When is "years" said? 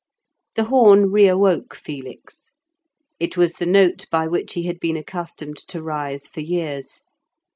6.39-7.03